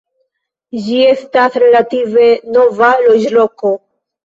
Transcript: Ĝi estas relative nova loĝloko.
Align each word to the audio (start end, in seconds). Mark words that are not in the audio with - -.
Ĝi 0.85 0.95
estas 1.09 1.59
relative 1.65 2.25
nova 2.57 2.91
loĝloko. 3.07 3.77